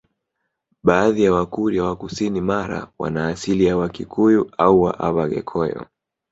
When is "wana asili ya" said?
2.99-3.77